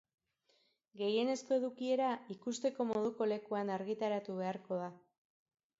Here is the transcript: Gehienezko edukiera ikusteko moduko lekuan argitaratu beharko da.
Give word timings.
Gehienezko 1.01 1.55
edukiera 1.61 2.07
ikusteko 2.37 2.89
moduko 2.95 3.29
lekuan 3.35 3.75
argitaratu 3.79 4.41
beharko 4.43 4.83
da. 4.85 4.91